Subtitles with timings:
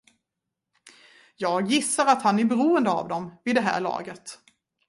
[1.35, 4.39] Jag gissar att han är beroende av dem, vid det här laget.